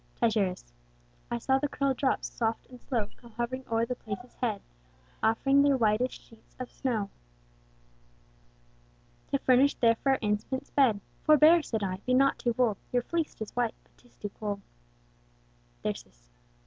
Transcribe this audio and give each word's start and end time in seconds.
Tityrus. 0.19 0.73
I 1.29 1.37
saw 1.37 1.59
the 1.59 1.67
curl'd 1.67 1.95
drops, 1.97 2.27
soft 2.33 2.65
and 2.65 2.81
slow 2.81 3.07
Come 3.17 3.33
hovering 3.33 3.65
o'er 3.69 3.85
the 3.85 3.93
place's 3.93 4.33
head, 4.37 4.63
Offring 5.21 5.61
their 5.61 5.77
whitest 5.77 6.19
sheets 6.19 6.55
of 6.59 6.71
snow, 6.71 7.11
To 9.27 9.37
furnish 9.37 9.75
the 9.75 9.93
fair 10.03 10.17
infant's 10.19 10.71
bed. 10.71 11.01
Forbear 11.23 11.61
(said 11.61 11.83
I) 11.83 11.97
be 11.97 12.15
not 12.15 12.39
too 12.39 12.51
bold, 12.53 12.77
Your 12.91 13.03
fleect 13.03 13.43
is 13.43 13.51
white, 13.55 13.75
but 13.83 13.95
'tis 13.95 14.15
too 14.17 14.29
cold. 14.29 14.61
Thyrsis. 15.83 16.31